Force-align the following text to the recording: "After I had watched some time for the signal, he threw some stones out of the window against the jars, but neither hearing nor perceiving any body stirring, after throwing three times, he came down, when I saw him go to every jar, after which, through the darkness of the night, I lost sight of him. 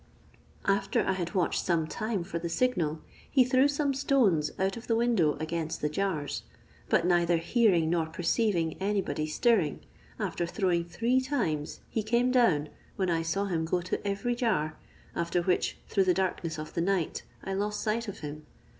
"After 0.65 1.05
I 1.05 1.11
had 1.11 1.35
watched 1.35 1.63
some 1.63 1.85
time 1.85 2.23
for 2.23 2.39
the 2.39 2.49
signal, 2.49 3.01
he 3.29 3.43
threw 3.43 3.67
some 3.67 3.93
stones 3.93 4.49
out 4.57 4.75
of 4.75 4.87
the 4.87 4.95
window 4.95 5.35
against 5.35 5.79
the 5.79 5.89
jars, 5.89 6.41
but 6.89 7.05
neither 7.05 7.37
hearing 7.37 7.91
nor 7.91 8.07
perceiving 8.07 8.75
any 8.81 8.99
body 8.99 9.27
stirring, 9.27 9.81
after 10.17 10.47
throwing 10.47 10.85
three 10.85 11.21
times, 11.21 11.81
he 11.87 12.01
came 12.01 12.31
down, 12.31 12.69
when 12.95 13.11
I 13.11 13.21
saw 13.21 13.45
him 13.45 13.63
go 13.63 13.79
to 13.83 14.07
every 14.07 14.33
jar, 14.33 14.75
after 15.15 15.43
which, 15.43 15.77
through 15.87 16.05
the 16.05 16.15
darkness 16.15 16.57
of 16.57 16.73
the 16.73 16.81
night, 16.81 17.21
I 17.43 17.53
lost 17.53 17.79
sight 17.83 18.07
of 18.07 18.21
him. 18.21 18.47